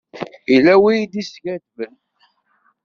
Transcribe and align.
Yella 0.51 0.75
win 0.81 1.03
i 1.03 1.09
d-yeskadben. 1.11 1.93